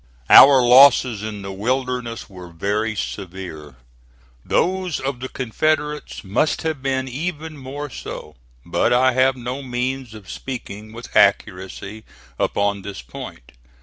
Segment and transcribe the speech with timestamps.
[0.31, 3.75] Our losses in the Wilderness were very severe.
[4.43, 8.35] Those of the Confederates must have been even more so;
[8.65, 12.03] but I have no means of speaking with accuracy
[12.39, 13.51] upon this point.